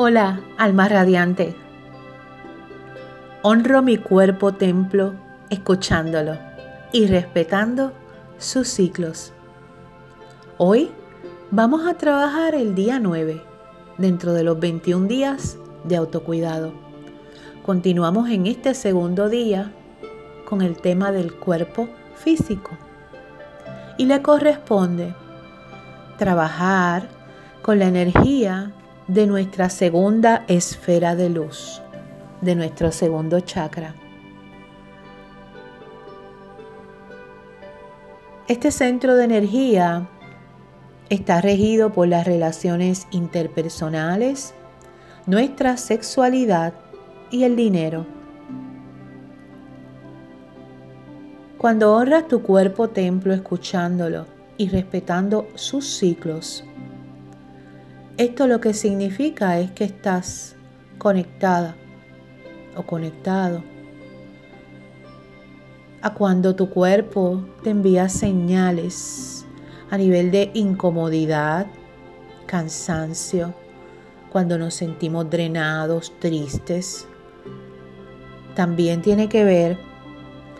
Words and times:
Hola, 0.00 0.42
alma 0.58 0.88
radiante. 0.88 1.56
Honro 3.42 3.82
mi 3.82 3.96
cuerpo 3.96 4.52
templo 4.54 5.14
escuchándolo 5.50 6.38
y 6.92 7.08
respetando 7.08 7.92
sus 8.38 8.68
ciclos. 8.68 9.32
Hoy 10.56 10.92
vamos 11.50 11.84
a 11.84 11.94
trabajar 11.94 12.54
el 12.54 12.76
día 12.76 13.00
9 13.00 13.42
dentro 13.96 14.34
de 14.34 14.44
los 14.44 14.60
21 14.60 15.08
días 15.08 15.58
de 15.82 15.96
autocuidado. 15.96 16.72
Continuamos 17.66 18.30
en 18.30 18.46
este 18.46 18.74
segundo 18.74 19.28
día 19.28 19.72
con 20.44 20.62
el 20.62 20.80
tema 20.80 21.10
del 21.10 21.34
cuerpo 21.34 21.88
físico 22.14 22.70
y 23.96 24.06
le 24.06 24.22
corresponde 24.22 25.16
trabajar 26.18 27.08
con 27.62 27.80
la 27.80 27.86
energía 27.86 28.74
de 29.08 29.26
nuestra 29.26 29.70
segunda 29.70 30.44
esfera 30.48 31.16
de 31.16 31.30
luz, 31.30 31.82
de 32.42 32.54
nuestro 32.54 32.92
segundo 32.92 33.40
chakra. 33.40 33.94
Este 38.46 38.70
centro 38.70 39.16
de 39.16 39.24
energía 39.24 40.08
está 41.08 41.40
regido 41.40 41.90
por 41.90 42.06
las 42.06 42.26
relaciones 42.26 43.06
interpersonales, 43.10 44.54
nuestra 45.26 45.78
sexualidad 45.78 46.74
y 47.30 47.44
el 47.44 47.56
dinero. 47.56 48.06
Cuando 51.56 51.94
honras 51.94 52.28
tu 52.28 52.42
cuerpo 52.42 52.90
templo 52.90 53.32
escuchándolo 53.32 54.26
y 54.58 54.68
respetando 54.68 55.48
sus 55.54 55.86
ciclos, 55.86 56.64
esto 58.18 58.48
lo 58.48 58.60
que 58.60 58.74
significa 58.74 59.60
es 59.60 59.70
que 59.70 59.84
estás 59.84 60.56
conectada 60.98 61.76
o 62.76 62.82
conectado 62.82 63.62
a 66.02 66.14
cuando 66.14 66.56
tu 66.56 66.68
cuerpo 66.68 67.44
te 67.62 67.70
envía 67.70 68.08
señales 68.08 69.46
a 69.90 69.96
nivel 69.96 70.32
de 70.32 70.50
incomodidad, 70.54 71.68
cansancio, 72.46 73.54
cuando 74.30 74.58
nos 74.58 74.74
sentimos 74.74 75.30
drenados, 75.30 76.12
tristes. 76.18 77.06
También 78.54 79.00
tiene 79.00 79.28
que 79.28 79.44
ver 79.44 79.78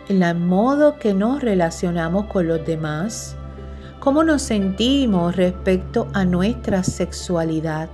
en 0.09 0.23
el 0.23 0.37
modo 0.37 0.99
que 0.99 1.13
nos 1.13 1.43
relacionamos 1.43 2.27
con 2.27 2.47
los 2.47 2.65
demás 2.65 3.37
cómo 4.01 4.25
nos 4.25 4.43
sentimos 4.43 5.37
respecto 5.37 6.09
a 6.13 6.25
nuestra 6.25 6.83
sexualidad 6.83 7.89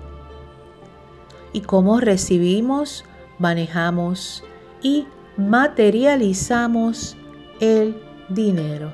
y 1.53 1.61
cómo 1.63 2.01
recibimos, 2.01 3.05
manejamos 3.39 4.45
y 4.83 5.07
materializamos 5.37 7.17
el 7.61 7.97
dinero. 8.29 8.93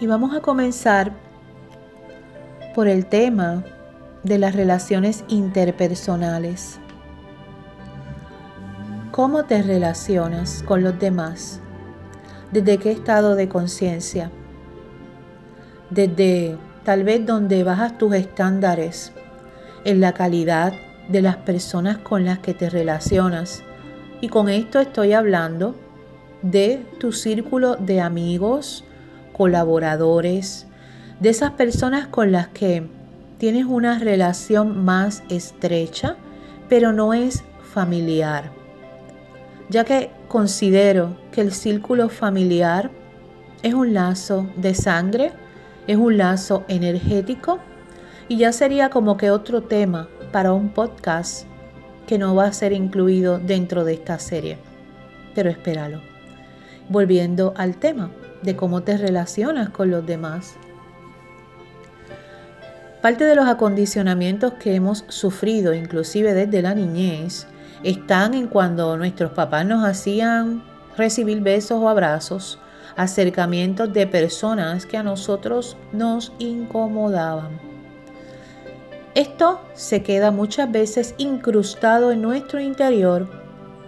Y 0.00 0.06
vamos 0.06 0.34
a 0.34 0.40
comenzar 0.40 1.12
por 2.74 2.88
el 2.88 3.04
tema 3.06 3.62
de 4.22 4.38
las 4.38 4.54
relaciones 4.54 5.24
interpersonales. 5.28 6.79
¿Cómo 9.12 9.44
te 9.44 9.60
relacionas 9.60 10.62
con 10.62 10.84
los 10.84 10.96
demás? 11.00 11.58
¿Desde 12.52 12.78
qué 12.78 12.92
estado 12.92 13.34
de 13.34 13.48
conciencia? 13.48 14.30
Desde 15.90 16.56
tal 16.84 17.02
vez 17.02 17.26
donde 17.26 17.64
bajas 17.64 17.98
tus 17.98 18.14
estándares 18.14 19.10
en 19.84 20.00
la 20.00 20.12
calidad 20.12 20.74
de 21.08 21.22
las 21.22 21.38
personas 21.38 21.98
con 21.98 22.24
las 22.24 22.38
que 22.38 22.54
te 22.54 22.70
relacionas. 22.70 23.64
Y 24.20 24.28
con 24.28 24.48
esto 24.48 24.78
estoy 24.78 25.12
hablando 25.12 25.74
de 26.42 26.86
tu 27.00 27.10
círculo 27.10 27.74
de 27.74 28.00
amigos, 28.00 28.84
colaboradores, 29.32 30.68
de 31.18 31.30
esas 31.30 31.50
personas 31.50 32.06
con 32.06 32.30
las 32.30 32.46
que 32.46 32.86
tienes 33.38 33.64
una 33.64 33.98
relación 33.98 34.84
más 34.84 35.24
estrecha, 35.28 36.14
pero 36.68 36.92
no 36.92 37.12
es 37.12 37.42
familiar 37.74 38.59
ya 39.70 39.84
que 39.84 40.10
considero 40.28 41.16
que 41.30 41.40
el 41.40 41.52
círculo 41.52 42.08
familiar 42.08 42.90
es 43.62 43.72
un 43.72 43.94
lazo 43.94 44.50
de 44.56 44.74
sangre, 44.74 45.32
es 45.86 45.96
un 45.96 46.18
lazo 46.18 46.64
energético 46.68 47.60
y 48.28 48.36
ya 48.36 48.52
sería 48.52 48.90
como 48.90 49.16
que 49.16 49.30
otro 49.30 49.62
tema 49.62 50.08
para 50.32 50.52
un 50.52 50.70
podcast 50.70 51.46
que 52.06 52.18
no 52.18 52.34
va 52.34 52.46
a 52.46 52.52
ser 52.52 52.72
incluido 52.72 53.38
dentro 53.38 53.84
de 53.84 53.94
esta 53.94 54.18
serie. 54.18 54.58
Pero 55.34 55.50
espéralo. 55.50 56.00
Volviendo 56.88 57.54
al 57.56 57.76
tema 57.76 58.10
de 58.42 58.56
cómo 58.56 58.82
te 58.82 58.96
relacionas 58.96 59.68
con 59.70 59.90
los 59.90 60.04
demás. 60.04 60.54
Parte 63.00 63.24
de 63.24 63.36
los 63.36 63.46
acondicionamientos 63.46 64.54
que 64.54 64.74
hemos 64.74 65.04
sufrido, 65.08 65.72
inclusive 65.72 66.34
desde 66.34 66.60
la 66.60 66.74
niñez, 66.74 67.46
están 67.82 68.34
en 68.34 68.46
cuando 68.46 68.96
nuestros 68.96 69.32
papás 69.32 69.64
nos 69.64 69.84
hacían 69.84 70.62
recibir 70.96 71.40
besos 71.40 71.80
o 71.80 71.88
abrazos, 71.88 72.58
acercamientos 72.96 73.92
de 73.92 74.06
personas 74.06 74.84
que 74.86 74.96
a 74.96 75.02
nosotros 75.02 75.76
nos 75.92 76.32
incomodaban. 76.38 77.58
Esto 79.14 79.60
se 79.74 80.02
queda 80.02 80.30
muchas 80.30 80.70
veces 80.70 81.14
incrustado 81.18 82.12
en 82.12 82.22
nuestro 82.22 82.60
interior 82.60 83.28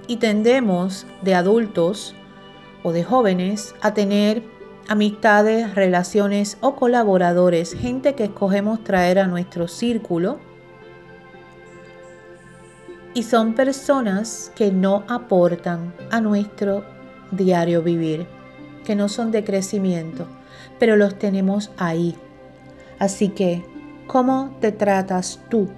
y 0.06 0.16
tendemos 0.16 1.06
de 1.22 1.34
adultos 1.34 2.14
o 2.82 2.92
de 2.92 3.04
jóvenes 3.04 3.74
a 3.80 3.94
tener 3.94 4.42
amistades, 4.88 5.74
relaciones 5.74 6.58
o 6.60 6.74
colaboradores, 6.74 7.74
gente 7.74 8.14
que 8.14 8.24
escogemos 8.24 8.82
traer 8.82 9.18
a 9.20 9.28
nuestro 9.28 9.68
círculo 9.68 10.40
y 13.14 13.24
son 13.24 13.54
personas 13.54 14.50
que 14.54 14.70
no 14.70 15.04
aportan 15.08 15.94
a 16.10 16.20
nuestro 16.20 16.84
diario 17.30 17.82
vivir, 17.82 18.26
que 18.84 18.96
no 18.96 19.08
son 19.08 19.30
de 19.30 19.44
crecimiento, 19.44 20.26
pero 20.78 20.96
los 20.96 21.18
tenemos 21.18 21.70
ahí. 21.76 22.16
Así 22.98 23.28
que, 23.28 23.64
¿cómo 24.06 24.56
te 24.60 24.72
tratas 24.72 25.40
tú 25.50 25.68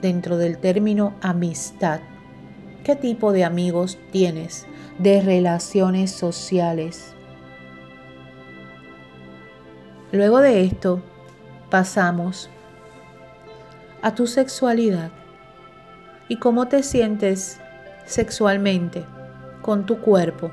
dentro 0.00 0.38
del 0.38 0.58
término 0.58 1.14
amistad? 1.20 2.00
¿Qué 2.82 2.96
tipo 2.96 3.32
de 3.32 3.44
amigos 3.44 3.98
tienes? 4.10 4.66
De 4.98 5.20
relaciones 5.20 6.10
sociales. 6.10 7.14
Luego 10.12 10.40
de 10.40 10.64
esto, 10.64 11.02
pasamos 11.68 12.48
a 14.02 14.14
tu 14.14 14.26
sexualidad 14.26 15.10
y 16.30 16.36
cómo 16.36 16.68
te 16.68 16.84
sientes 16.84 17.58
sexualmente 18.06 19.04
con 19.62 19.84
tu 19.84 19.98
cuerpo. 19.98 20.52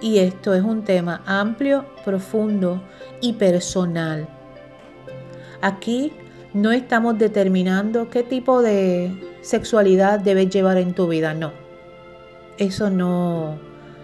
Y 0.00 0.18
esto 0.18 0.54
es 0.54 0.62
un 0.62 0.84
tema 0.84 1.20
amplio, 1.26 1.84
profundo 2.04 2.80
y 3.20 3.32
personal. 3.32 4.28
Aquí 5.62 6.12
no 6.54 6.70
estamos 6.70 7.18
determinando 7.18 8.08
qué 8.08 8.22
tipo 8.22 8.62
de 8.62 9.36
sexualidad 9.42 10.20
debes 10.20 10.48
llevar 10.48 10.76
en 10.76 10.94
tu 10.94 11.08
vida, 11.08 11.34
no. 11.34 11.52
Eso 12.56 12.88
no, 12.88 13.58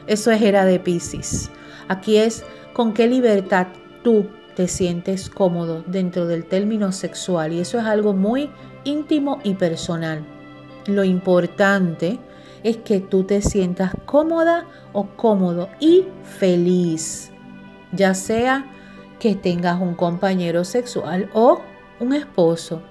eso 0.09 0.33
es 0.33 0.43
era 0.43 0.65
de 0.65 0.81
Pisces. 0.81 1.53
Aquí 1.87 2.17
es 2.17 2.45
con 2.73 2.95
qué 2.95 3.07
libertad 3.07 3.69
tú 4.03 4.27
te 4.57 4.67
sientes 4.67 5.31
cómodo 5.31 5.85
dentro 5.87 6.27
del 6.27 6.45
término 6.47 6.91
sexual 6.91 7.53
y 7.53 7.61
eso 7.61 7.79
es 7.79 7.85
algo 7.85 8.13
muy 8.13 8.51
íntimo 8.83 9.39
y 9.45 9.55
personal. 9.55 10.32
Lo 10.87 11.05
importante 11.05 12.19
es 12.65 12.79
que 12.79 13.01
tú 13.01 13.23
te 13.25 13.41
sientas 13.41 13.93
cómoda 14.05 14.67
o 14.93 15.07
cómodo 15.07 15.69
y 15.79 16.07
feliz, 16.25 17.31
ya 17.93 18.15
sea 18.15 18.67
que 19.21 19.37
tengas 19.37 19.81
un 19.81 19.95
compañero 19.95 20.65
sexual 20.65 21.31
o 21.35 21.61
un 22.01 22.13
esposo. 22.15 22.83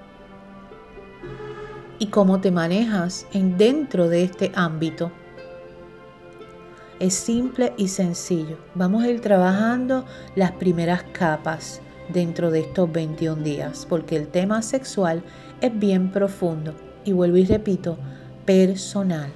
Y 1.99 2.07
cómo 2.07 2.39
te 2.39 2.49
manejas 2.49 3.27
en 3.33 3.57
dentro 3.57 4.07
de 4.07 4.23
este 4.23 4.51
ámbito. 4.55 5.11
Es 6.99 7.13
simple 7.13 7.73
y 7.77 7.89
sencillo. 7.89 8.57
Vamos 8.73 9.03
a 9.03 9.09
ir 9.09 9.19
trabajando 9.19 10.05
las 10.35 10.51
primeras 10.53 11.03
capas 11.11 11.81
dentro 12.09 12.51
de 12.51 12.61
estos 12.61 12.91
21 12.91 13.43
días, 13.43 13.85
porque 13.87 14.15
el 14.15 14.29
tema 14.29 14.61
sexual 14.61 15.23
es 15.59 15.77
bien 15.77 16.11
profundo 16.11 16.73
y 17.05 17.11
vuelvo 17.11 17.37
y 17.37 17.45
repito, 17.45 17.97
personal. 18.45 19.31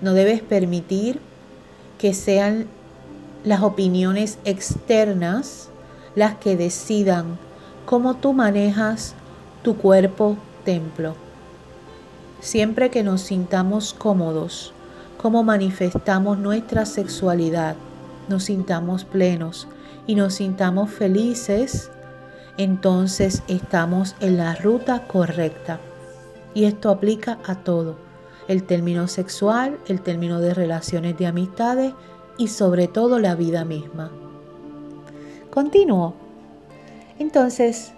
No 0.00 0.14
debes 0.14 0.42
permitir 0.42 1.20
que 1.98 2.14
sean 2.14 2.66
las 3.44 3.62
opiniones 3.62 4.38
externas 4.44 5.70
las 6.14 6.36
que 6.36 6.56
decidan 6.56 7.38
cómo 7.86 8.14
tú 8.14 8.32
manejas 8.32 9.14
tu 9.62 9.76
cuerpo 9.76 10.36
templo. 10.64 11.14
Siempre 12.40 12.90
que 12.90 13.02
nos 13.02 13.22
sintamos 13.22 13.94
cómodos, 13.94 14.72
cómo 15.16 15.42
manifestamos 15.42 16.38
nuestra 16.38 16.86
sexualidad, 16.86 17.76
nos 18.28 18.44
sintamos 18.44 19.04
plenos 19.04 19.68
y 20.06 20.14
nos 20.14 20.34
sintamos 20.34 20.90
felices, 20.90 21.90
entonces 22.56 23.42
estamos 23.48 24.14
en 24.20 24.36
la 24.36 24.54
ruta 24.54 25.06
correcta. 25.06 25.80
Y 26.54 26.64
esto 26.64 26.90
aplica 26.90 27.38
a 27.46 27.56
todo, 27.56 27.96
el 28.48 28.64
término 28.64 29.08
sexual, 29.08 29.78
el 29.86 30.00
término 30.00 30.40
de 30.40 30.54
relaciones 30.54 31.16
de 31.18 31.26
amistades 31.26 31.94
y 32.38 32.48
sobre 32.48 32.88
todo 32.88 33.18
la 33.18 33.34
vida 33.34 33.64
misma. 33.64 34.10
Continúo. 35.50 36.14
Entonces, 37.18 37.92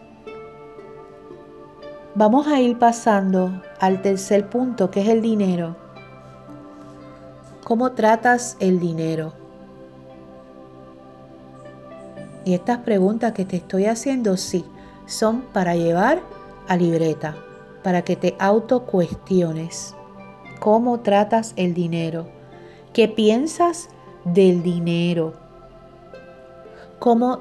vamos 2.15 2.47
a 2.47 2.61
ir 2.61 2.79
pasando 2.79 3.63
al 3.79 4.03
tercer 4.03 4.49
punto, 4.49 4.91
que 4.91 5.03
es 5.03 5.09
el 5.09 5.23
dinero. 5.23 5.77
¿Cómo 7.65 7.93
tratas 7.93 8.57
el 8.61 8.81
dinero? 8.81 9.33
Y 12.45 12.55
estas 12.55 12.79
preguntas 12.79 13.33
que 13.33 13.45
te 13.45 13.57
estoy 13.57 13.87
haciendo, 13.87 14.37
sí, 14.37 14.65
son 15.07 15.43
para 15.53 15.77
llevar 15.77 16.21
a 16.67 16.77
libreta, 16.77 17.37
para 17.83 18.03
que 18.03 18.17
te 18.17 18.35
autocuestiones. 18.39 19.95
¿Cómo 20.59 21.01
tratas 21.01 21.55
el 21.57 21.75
dinero? 21.75 22.27
¿Qué 22.93 23.09
piensas 23.09 23.89
del 24.25 24.63
dinero? 24.63 25.35
¿Cómo 26.99 27.41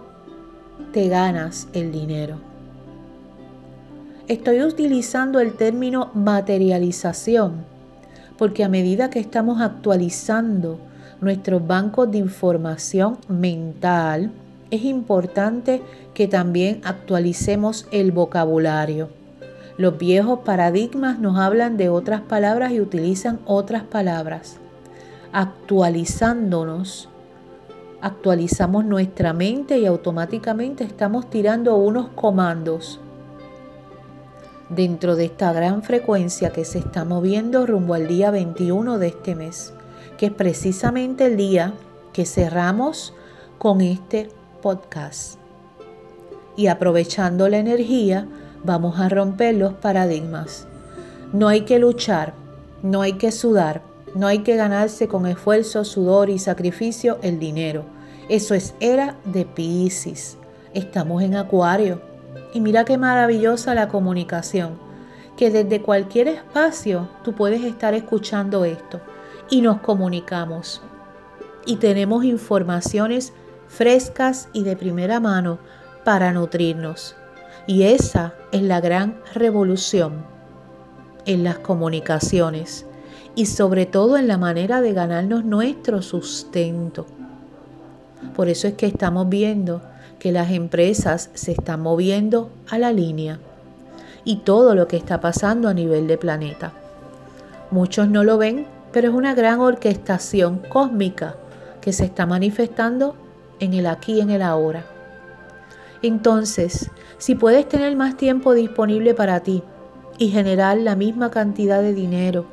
te 0.93 1.09
ganas 1.09 1.67
el 1.73 1.91
dinero? 1.91 2.37
Estoy 4.27 4.61
utilizando 4.61 5.39
el 5.39 5.53
término 5.53 6.11
materialización 6.13 7.65
porque 8.39 8.63
a 8.63 8.69
medida 8.69 9.09
que 9.09 9.19
estamos 9.19 9.61
actualizando 9.61 10.79
nuestros 11.19 11.67
bancos 11.67 12.09
de 12.09 12.19
información 12.19 13.17
mental, 13.27 14.31
es 14.71 14.85
importante 14.85 15.81
que 16.13 16.29
también 16.29 16.79
actualicemos 16.85 17.85
el 17.91 18.13
vocabulario. 18.13 19.18
Los 19.79 19.97
viejos 19.97 20.39
paradigmas 20.39 21.19
nos 21.19 21.39
hablan 21.39 21.77
de 21.77 21.87
otras 21.87 22.19
palabras 22.19 22.73
y 22.73 22.81
utilizan 22.81 23.39
otras 23.45 23.83
palabras. 23.83 24.57
Actualizándonos, 25.31 27.07
actualizamos 28.01 28.83
nuestra 28.83 29.31
mente 29.31 29.79
y 29.79 29.85
automáticamente 29.85 30.83
estamos 30.83 31.29
tirando 31.29 31.77
unos 31.77 32.09
comandos 32.09 32.99
dentro 34.67 35.15
de 35.15 35.23
esta 35.23 35.53
gran 35.53 35.81
frecuencia 35.81 36.49
que 36.49 36.65
se 36.65 36.79
está 36.79 37.05
moviendo 37.05 37.65
rumbo 37.65 37.93
al 37.93 38.09
día 38.09 38.31
21 38.31 38.99
de 38.99 39.07
este 39.07 39.33
mes, 39.33 39.73
que 40.17 40.25
es 40.25 40.33
precisamente 40.33 41.27
el 41.27 41.37
día 41.37 41.73
que 42.11 42.25
cerramos 42.25 43.13
con 43.57 43.79
este 43.79 44.27
podcast. 44.61 45.39
Y 46.57 46.67
aprovechando 46.67 47.47
la 47.47 47.59
energía, 47.59 48.27
vamos 48.63 48.99
a 48.99 49.09
romper 49.09 49.55
los 49.55 49.73
paradigmas. 49.73 50.67
No 51.33 51.47
hay 51.47 51.61
que 51.61 51.79
luchar, 51.79 52.33
no 52.81 53.01
hay 53.01 53.13
que 53.13 53.31
sudar, 53.31 53.81
no 54.15 54.27
hay 54.27 54.39
que 54.39 54.55
ganarse 54.55 55.07
con 55.07 55.25
esfuerzo, 55.27 55.85
sudor 55.85 56.29
y 56.29 56.39
sacrificio 56.39 57.19
el 57.21 57.39
dinero. 57.39 57.85
Eso 58.29 58.53
es 58.53 58.73
era 58.79 59.15
de 59.25 59.45
Pisces. 59.45 60.37
Estamos 60.73 61.23
en 61.23 61.35
Acuario. 61.35 62.01
Y 62.53 62.61
mira 62.61 62.85
qué 62.85 62.97
maravillosa 62.97 63.75
la 63.75 63.89
comunicación, 63.89 64.79
que 65.37 65.51
desde 65.51 65.81
cualquier 65.81 66.27
espacio 66.27 67.09
tú 67.23 67.33
puedes 67.33 67.63
estar 67.63 67.93
escuchando 67.93 68.65
esto 68.65 68.99
y 69.49 69.61
nos 69.61 69.81
comunicamos. 69.81 70.81
Y 71.65 71.77
tenemos 71.77 72.23
informaciones 72.23 73.33
frescas 73.67 74.49
y 74.53 74.63
de 74.63 74.75
primera 74.75 75.19
mano 75.19 75.59
para 76.03 76.31
nutrirnos. 76.33 77.15
Y 77.69 77.83
esa 77.83 78.33
es 78.51 78.63
la 78.63 78.81
gran 78.81 79.19
revolución 79.35 80.23
en 81.27 81.43
las 81.43 81.59
comunicaciones 81.59 82.87
y 83.35 83.45
sobre 83.45 83.85
todo 83.85 84.17
en 84.17 84.27
la 84.27 84.39
manera 84.39 84.81
de 84.81 84.91
ganarnos 84.91 85.45
nuestro 85.45 86.01
sustento. 86.01 87.05
Por 88.35 88.49
eso 88.49 88.67
es 88.67 88.73
que 88.73 88.87
estamos 88.87 89.29
viendo 89.29 89.83
que 90.17 90.31
las 90.31 90.49
empresas 90.49 91.29
se 91.35 91.51
están 91.51 91.81
moviendo 91.81 92.49
a 92.71 92.79
la 92.79 92.91
línea 92.91 93.37
y 94.25 94.37
todo 94.37 94.73
lo 94.73 94.87
que 94.87 94.97
está 94.97 95.21
pasando 95.21 95.69
a 95.69 95.75
nivel 95.75 96.07
de 96.07 96.17
planeta. 96.17 96.73
Muchos 97.69 98.09
no 98.09 98.23
lo 98.23 98.39
ven, 98.39 98.65
pero 98.91 99.09
es 99.09 99.13
una 99.13 99.35
gran 99.35 99.59
orquestación 99.59 100.63
cósmica 100.69 101.35
que 101.81 101.93
se 101.93 102.05
está 102.05 102.25
manifestando 102.25 103.13
en 103.59 103.75
el 103.75 103.85
aquí 103.85 104.13
y 104.13 104.21
en 104.21 104.31
el 104.31 104.41
ahora. 104.41 104.85
Entonces, 106.01 106.89
si 107.17 107.35
puedes 107.35 107.67
tener 107.67 107.95
más 107.95 108.15
tiempo 108.15 108.53
disponible 108.53 109.13
para 109.13 109.41
ti 109.41 109.63
y 110.17 110.29
generar 110.29 110.77
la 110.77 110.95
misma 110.95 111.31
cantidad 111.31 111.81
de 111.81 111.93
dinero, 111.93 112.45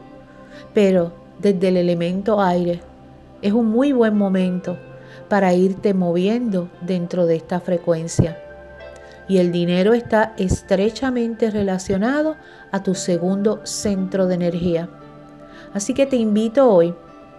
pero 0.74 1.12
desde 1.38 1.68
el 1.68 1.76
elemento 1.76 2.40
aire, 2.40 2.80
es 3.42 3.52
un 3.52 3.66
muy 3.66 3.92
buen 3.92 4.16
momento 4.16 4.76
para 5.28 5.54
irte 5.54 5.94
moviendo 5.94 6.68
dentro 6.80 7.26
de 7.26 7.36
esta 7.36 7.60
frecuencia. 7.60 8.42
Y 9.28 9.38
el 9.38 9.50
dinero 9.50 9.92
está 9.92 10.34
estrechamente 10.36 11.50
relacionado 11.50 12.36
a 12.70 12.82
tu 12.82 12.94
segundo 12.94 13.60
centro 13.64 14.26
de 14.26 14.34
energía. 14.34 14.88
Así 15.74 15.94
que 15.94 16.06
te 16.06 16.16
invito 16.16 16.70
hoy 16.70 16.94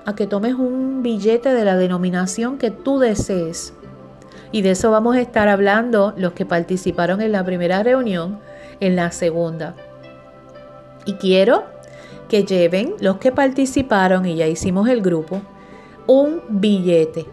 a 0.06 0.16
que 0.16 0.28
tomes 0.28 0.54
un 0.54 1.02
billete 1.02 1.54
de 1.54 1.66
la 1.66 1.78
denominación 1.78 2.58
que 2.58 2.72
tú 2.72 3.00
desees. 3.00 3.74
Y 4.52 4.62
de 4.62 4.72
eso 4.72 4.92
vamos 4.92 5.16
a 5.16 5.22
estar 5.22 5.48
hablando 5.48 6.14
los 6.18 6.34
que 6.34 6.46
participaron 6.46 7.22
en 7.22 7.32
la 7.32 7.44
primera 7.44 7.84
reunión, 7.84 8.40
en 8.80 8.96
la 8.96 9.12
segunda. 9.12 9.76
Y 11.06 11.14
quiero 11.14 11.64
que 12.30 12.44
lleven 12.44 12.94
los 13.00 13.18
que 13.18 13.32
participaron 13.32 14.26
y 14.26 14.36
ya 14.36 14.48
hicimos 14.48 14.90
el 14.90 15.02
grupo, 15.02 15.42
un 16.06 16.42
billete 16.50 17.26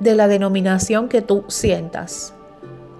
de 0.00 0.14
la 0.14 0.28
denominación 0.28 1.08
que 1.08 1.22
tú 1.22 1.44
sientas. 1.48 2.34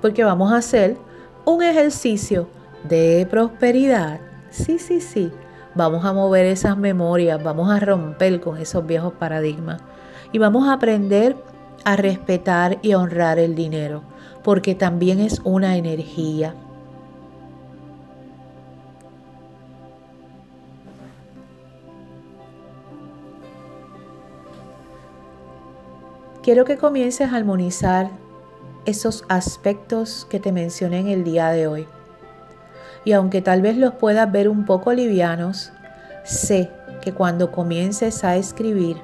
Porque 0.01 0.25
vamos 0.25 0.53
a 0.53 0.57
hacer 0.57 0.97
un 1.45 1.63
ejercicio 1.63 2.49
de 2.85 3.27
prosperidad. 3.31 4.21
Sí, 4.51 4.79
sí, 4.79 5.01
sí 5.01 5.33
Vamos 5.75 6.05
a 6.05 6.13
mover 6.13 6.45
esas 6.45 6.77
memorias, 6.77 7.43
vamos 7.43 7.71
a 7.71 7.81
romper 7.81 8.41
con 8.41 8.59
esos 8.59 8.87
viejos 8.87 9.15
paradigmas 9.15 9.81
y 10.31 10.37
vamos 10.37 10.69
a 10.69 10.75
aprender 10.75 11.35
a 11.85 11.97
respetar 11.97 12.79
y 12.83 12.95
honrar 12.95 13.39
el 13.39 13.55
dinero, 13.55 14.03
porque 14.43 14.75
también 14.75 15.21
es 15.21 15.41
una 15.45 15.77
energía. 15.77 16.55
Quiero 26.43 26.65
que 26.65 26.77
comiences 26.77 27.33
a 27.33 27.37
armonizar 27.37 28.11
esos 28.85 29.25
aspectos 29.29 30.27
que 30.29 30.41
te 30.41 30.51
mencioné 30.51 30.99
en 31.01 31.09
el 31.09 31.23
día 31.23 31.51
de 31.51 31.69
hoy 31.69 31.87
y 33.05 33.13
aunque 33.13 33.43
tal 33.43 33.63
vez 33.63 33.77
los 33.77 33.95
puedas 33.95 34.31
ver 34.31 34.49
un 34.49 34.65
poco 34.65 34.93
livianos, 34.93 35.73
sé 36.25 36.71
que 37.01 37.13
cuando 37.13 37.51
comiences 37.51 38.23
a 38.25 38.37
escribir, 38.37 38.97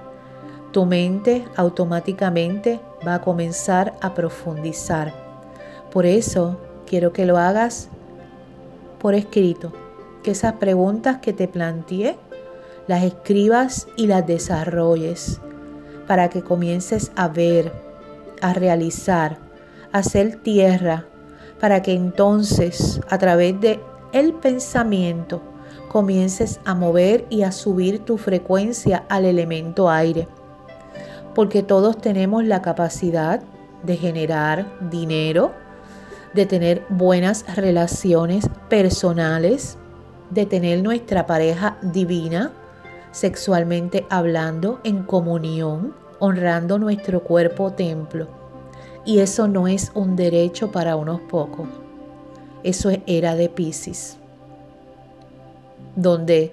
tu 0.78 0.87
mente 0.87 1.44
automáticamente 1.56 2.78
va 3.04 3.14
a 3.14 3.20
comenzar 3.20 3.97
a 4.00 4.14
profundizar. 4.14 5.12
Por 5.90 6.06
eso 6.06 6.56
quiero 6.87 7.12
que 7.12 7.26
lo 7.26 7.37
hagas 7.37 7.88
por 9.00 9.16
escrito, 9.16 9.73
que 10.23 10.30
esas 10.30 10.52
preguntas 10.52 11.18
que 11.18 11.32
te 11.32 11.49
planteé 11.49 12.16
las 12.87 13.02
escribas 13.02 13.88
y 13.97 14.06
las 14.06 14.25
desarrolles 14.25 15.40
para 16.06 16.30
que 16.30 16.42
comiences 16.42 17.11
a 17.16 17.26
ver, 17.26 17.73
a 18.40 18.52
realizar, 18.52 19.38
a 19.90 19.99
hacer 19.99 20.37
tierra 20.37 21.06
para 21.58 21.82
que 21.82 21.92
entonces 21.92 23.00
a 23.11 23.18
través 23.18 23.61
de 23.61 23.80
el 24.12 24.32
pensamiento 24.32 25.42
comiences 25.88 26.61
a 26.64 26.76
mover 26.76 27.26
y 27.30 27.42
a 27.42 27.50
subir 27.50 28.04
tu 28.04 28.16
frecuencia 28.16 29.04
al 29.08 29.25
elemento 29.25 29.90
aire. 29.90 30.28
Porque 31.35 31.62
todos 31.62 31.99
tenemos 31.99 32.44
la 32.44 32.62
capacidad 32.62 33.42
de 33.82 33.97
generar 33.97 34.66
dinero, 34.90 35.52
de 36.35 36.47
tener 36.47 36.85
buenas 36.88 37.44
relaciones 37.56 38.49
personales, 38.68 39.78
de 40.30 40.47
tener 40.47 40.82
nuestra 40.82 41.26
pareja 41.26 41.78
divina, 41.82 42.52
sexualmente 43.12 44.06
hablando, 44.11 44.80
en 44.85 45.02
comunión, 45.02 45.94
honrando 46.18 46.78
nuestro 46.78 47.23
cuerpo 47.23 47.73
templo. 47.73 48.28
Y 49.04 49.20
eso 49.20 49.49
no 49.49 49.68
es 49.68 49.90
un 49.94 50.16
derecho 50.16 50.70
para 50.70 50.97
unos 50.97 51.20
pocos. 51.23 51.68
Eso 52.62 52.90
era 53.06 53.37
de 53.37 53.49
Pisces, 53.49 54.18
donde 55.97 56.52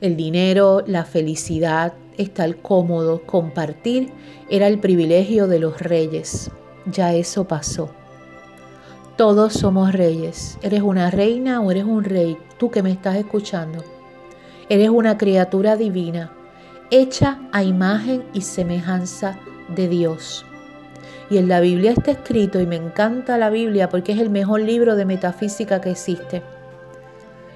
el 0.00 0.16
dinero, 0.16 0.82
la 0.86 1.04
felicidad, 1.04 1.94
estar 2.18 2.56
cómodo, 2.56 3.22
compartir, 3.26 4.10
era 4.48 4.66
el 4.66 4.78
privilegio 4.78 5.46
de 5.46 5.58
los 5.58 5.80
reyes. 5.80 6.50
Ya 6.86 7.14
eso 7.14 7.44
pasó. 7.48 7.90
Todos 9.16 9.52
somos 9.52 9.92
reyes. 9.92 10.58
Eres 10.62 10.82
una 10.82 11.10
reina 11.10 11.60
o 11.60 11.70
eres 11.70 11.84
un 11.84 12.02
rey, 12.02 12.36
tú 12.58 12.70
que 12.70 12.82
me 12.82 12.90
estás 12.90 13.16
escuchando. 13.16 13.84
Eres 14.68 14.88
una 14.88 15.18
criatura 15.18 15.76
divina, 15.76 16.32
hecha 16.90 17.40
a 17.52 17.62
imagen 17.62 18.24
y 18.32 18.40
semejanza 18.40 19.38
de 19.68 19.88
Dios. 19.88 20.44
Y 21.30 21.38
en 21.38 21.48
la 21.48 21.60
Biblia 21.60 21.92
está 21.92 22.10
escrito, 22.10 22.60
y 22.60 22.66
me 22.66 22.76
encanta 22.76 23.38
la 23.38 23.50
Biblia 23.50 23.88
porque 23.88 24.12
es 24.12 24.18
el 24.18 24.30
mejor 24.30 24.60
libro 24.60 24.96
de 24.96 25.04
metafísica 25.04 25.80
que 25.80 25.90
existe. 25.90 26.42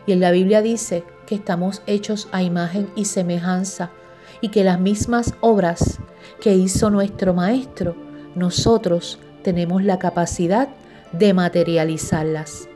Y 0.07 0.13
en 0.13 0.21
la 0.21 0.31
Biblia 0.31 0.63
dice 0.63 1.05
que 1.27 1.35
estamos 1.35 1.83
hechos 1.87 2.29
a 2.33 2.43
imagen 2.43 2.89
y 2.97 3.07
semejanza 3.07 3.91
y 4.40 4.49
que 4.49 4.64
las 4.64 4.81
mismas 4.81 5.35
obras 5.40 5.99
que 6.40 6.55
hizo 6.55 6.90
nuestro 6.90 7.35
Maestro, 7.35 7.97
nosotros 8.35 9.19
tenemos 9.43 9.83
la 9.83 9.99
capacidad 9.99 10.69
de 11.12 11.35
materializarlas. 11.35 12.69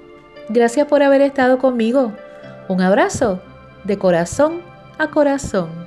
Gracias 0.49 0.87
por 0.87 1.03
haber 1.03 1.21
estado 1.21 1.59
conmigo. 1.59 2.13
Un 2.69 2.81
abrazo 2.81 3.41
de 3.85 3.99
corazón 3.99 4.63
a 4.99 5.11
corazón. 5.11 5.80